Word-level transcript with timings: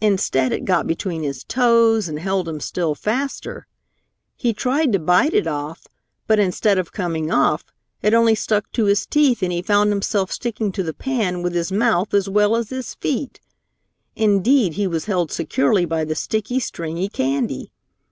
Instead 0.00 0.52
it 0.52 0.64
got 0.64 0.86
between 0.86 1.24
his 1.24 1.42
toes 1.42 2.06
and 2.08 2.20
held 2.20 2.46
him 2.48 2.60
still 2.60 2.94
faster. 2.94 3.66
He 4.36 4.54
tried 4.54 4.92
to 4.92 5.00
bite 5.00 5.34
it 5.34 5.48
off, 5.48 5.88
but 6.28 6.38
instead 6.38 6.78
of 6.78 6.92
coming 6.92 7.32
off, 7.32 7.64
it 8.00 8.14
only 8.14 8.36
stuck 8.36 8.70
to 8.70 8.84
his 8.84 9.06
teeth 9.06 9.42
and 9.42 9.50
he 9.50 9.62
found 9.62 9.90
himself 9.90 10.30
sticking 10.30 10.70
to 10.70 10.84
the 10.84 10.94
pan 10.94 11.42
with 11.42 11.52
his 11.54 11.72
mouth 11.72 12.14
as 12.14 12.28
well 12.28 12.54
as 12.54 12.70
his 12.70 12.94
feet. 12.94 13.40
Indeed, 14.14 14.74
he 14.74 14.86
was 14.86 15.06
held 15.06 15.32
securely 15.32 15.84
by 15.84 16.04
the 16.04 16.14
sticky, 16.14 16.60
stringy 16.60 17.08
candy. 17.08 17.72